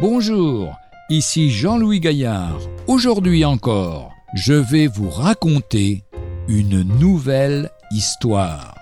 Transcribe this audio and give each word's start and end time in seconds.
Bonjour, 0.00 0.78
ici 1.10 1.50
Jean-Louis 1.50 2.00
Gaillard. 2.00 2.58
Aujourd'hui 2.86 3.44
encore, 3.44 4.14
je 4.32 4.54
vais 4.54 4.86
vous 4.86 5.10
raconter 5.10 6.04
une 6.48 6.80
nouvelle 6.98 7.68
histoire. 7.90 8.74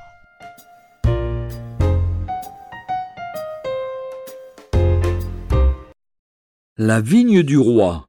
La 6.77 7.01
vigne 7.01 7.43
du 7.43 7.59
roi. 7.59 8.07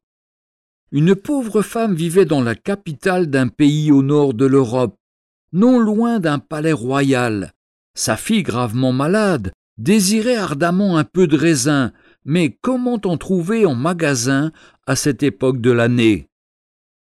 Une 0.92 1.16
pauvre 1.16 1.64
femme 1.64 1.96
vivait 1.96 2.26
dans 2.26 2.44
la 2.44 2.54
capitale 2.54 3.26
d'un 3.26 3.48
pays 3.48 3.92
au 3.92 4.04
nord 4.04 4.36
de 4.36 4.46
l'Europe, 4.46 4.96
non 5.52 5.80
loin 5.80 6.20
d'un 6.20 6.38
palais 6.38 6.74
royal. 6.74 7.54
Sa 7.96 8.18
fille, 8.18 8.44
gravement 8.44 8.92
malade, 8.94 9.52
désirait 9.80 10.36
ardemment 10.36 10.98
un 10.98 11.06
peu 11.06 11.26
de 11.26 11.38
raisin, 11.38 11.92
mais 12.30 12.56
comment 12.62 13.02
en 13.06 13.18
trouver 13.18 13.66
en 13.66 13.74
magasin 13.74 14.52
à 14.86 14.96
cette 14.96 15.24
époque 15.24 15.62
de 15.62 15.72
l'année? 15.72 16.28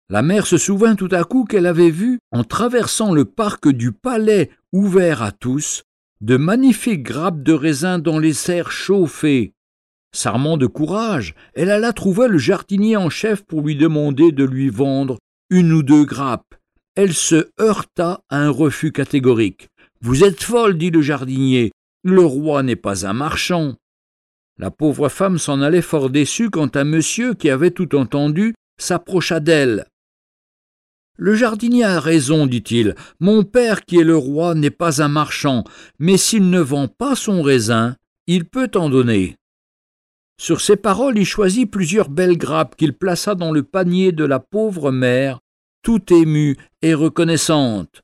La 0.09 0.23
mère 0.23 0.47
se 0.47 0.57
souvint 0.57 0.95
tout 0.95 1.11
à 1.11 1.25
coup 1.25 1.45
qu'elle 1.45 1.67
avait 1.67 1.91
vu, 1.91 2.19
en 2.33 2.45
traversant 2.45 3.13
le 3.13 3.27
parc 3.27 3.69
du 3.69 3.93
palais 3.93 4.51
ouvert 4.73 5.23
à 5.23 5.31
tous, 5.31 5.83
de 6.23 6.39
magnifiques 6.39 7.03
grappes 7.03 7.43
de 7.43 7.53
raisin 7.53 7.99
dans 7.99 8.19
les 8.19 8.33
serres 8.33 8.73
chauffées. 8.73 9.53
S'armant 10.15 10.57
de 10.57 10.67
courage, 10.67 11.35
elle 11.53 11.71
alla 11.71 11.93
trouver 11.93 12.27
le 12.27 12.39
jardinier 12.39 12.97
en 12.97 13.11
chef 13.11 13.43
pour 13.43 13.61
lui 13.61 13.77
demander 13.77 14.33
de 14.33 14.45
lui 14.45 14.71
vendre 14.71 15.19
une 15.51 15.75
ou 15.75 15.83
deux 15.83 16.05
grappes. 16.05 16.55
Elle 16.95 17.13
se 17.13 17.51
heurta 17.61 18.23
à 18.31 18.39
un 18.39 18.51
refus 18.51 18.93
catégorique. 18.93 19.69
Vous 20.01 20.25
êtes 20.25 20.43
folle, 20.43 20.79
dit 20.79 20.91
le 20.91 21.03
jardinier. 21.03 21.71
Le 22.03 22.25
roi 22.25 22.63
n'est 22.63 22.77
pas 22.77 23.07
un 23.07 23.13
marchand. 23.13 23.75
La 24.59 24.71
pauvre 24.71 25.09
femme 25.09 25.39
s'en 25.39 25.61
allait 25.63 25.83
fort 25.83 26.11
déçue 26.11 26.51
quand 26.51 26.77
un 26.77 26.85
monsieur 26.85 27.35
qui 27.35 27.51
avait 27.51 27.71
tout 27.71 27.95
entendu 27.97 28.55
s'approcha 28.79 29.41
d'elle. 29.41 29.87
Le 31.17 31.35
jardinier 31.35 31.85
a 31.85 32.01
raison, 32.01 32.47
dit-il. 32.47 32.95
Mon 33.21 33.45
père, 33.45 33.85
qui 33.85 33.99
est 33.99 34.05
le 34.05 34.17
roi, 34.17 34.55
n'est 34.55 34.71
pas 34.71 35.03
un 35.03 35.09
marchand, 35.09 35.65
mais 35.99 36.17
s'il 36.17 36.51
ne 36.51 36.61
vend 36.61 36.89
pas 36.89 37.15
son 37.15 37.43
raisin, 37.43 37.97
il 38.27 38.45
peut 38.45 38.71
en 38.75 38.89
donner. 38.89 39.37
Sur 40.41 40.61
ces 40.61 40.77
paroles, 40.77 41.19
il 41.19 41.27
choisit 41.27 41.71
plusieurs 41.71 42.09
belles 42.09 42.39
grappes 42.39 42.77
qu'il 42.77 42.95
plaça 42.95 43.35
dans 43.35 43.53
le 43.53 43.63
panier 43.63 44.11
de 44.11 44.25
la 44.25 44.41
pauvre 44.41 44.91
mère, 44.91 45.41
tout 45.83 46.13
émue 46.13 46.57
et 46.81 46.95
reconnaissante. 46.95 48.01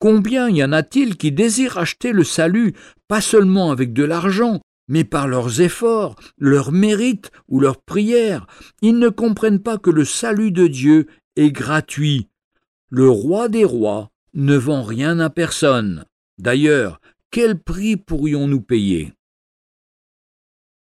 Combien 0.00 0.48
y 0.48 0.62
en 0.62 0.72
a-t-il 0.72 1.16
qui 1.16 1.32
désirent 1.32 1.78
acheter 1.78 2.12
le 2.12 2.24
salut, 2.24 2.74
pas 3.08 3.20
seulement 3.20 3.70
avec 3.70 3.92
de 3.92 4.04
l'argent, 4.04 4.60
mais 4.88 5.04
par 5.04 5.28
leurs 5.28 5.60
efforts, 5.60 6.16
leurs 6.38 6.72
mérites 6.72 7.30
ou 7.46 7.60
leurs 7.60 7.80
prières 7.80 8.46
Ils 8.82 8.98
ne 8.98 9.08
comprennent 9.08 9.62
pas 9.62 9.78
que 9.78 9.90
le 9.90 10.04
salut 10.04 10.50
de 10.50 10.66
Dieu 10.66 11.06
est 11.36 11.52
gratuit. 11.52 12.28
Le 12.90 13.08
roi 13.08 13.48
des 13.48 13.64
rois 13.64 14.10
ne 14.34 14.56
vend 14.56 14.82
rien 14.82 15.20
à 15.20 15.30
personne. 15.30 16.04
D'ailleurs, 16.38 17.00
quel 17.30 17.58
prix 17.58 17.96
pourrions-nous 17.96 18.62
payer? 18.62 19.12